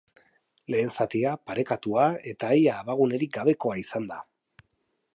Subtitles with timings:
[0.75, 4.23] Lehen zatia parekatua eta ia abagunerik gabekoa izan da.